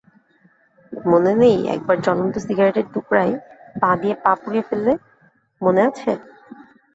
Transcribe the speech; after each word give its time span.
মনে 0.93 1.31
নেই 1.41 1.57
একবার 1.75 1.97
জ্বলন্ত 2.05 2.35
সিগারেটের 2.45 2.87
টুকরায় 2.93 3.33
পা 3.75 3.91
দিয়ে 4.01 4.15
পা 4.23 4.31
পুড়িয়ে 4.41 4.67
ফেললে, 4.69 4.93
মনে 5.61 5.81
আছে? 5.89 6.11